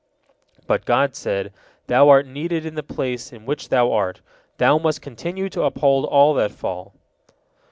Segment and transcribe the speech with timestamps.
[0.65, 1.53] But God said:
[1.85, 4.21] "Thou art needed in the place in which thou art;
[4.57, 6.95] thou must continue to uphold all that fall."